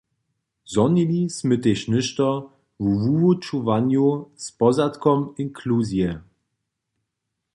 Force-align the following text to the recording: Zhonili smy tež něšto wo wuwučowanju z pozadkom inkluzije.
Zhonili 0.71 1.21
smy 1.37 1.57
tež 1.63 1.79
něšto 1.93 2.27
wo 2.81 2.89
wuwučowanju 3.01 4.07
z 4.43 4.45
pozadkom 4.59 5.19
inkluzije. 5.43 6.11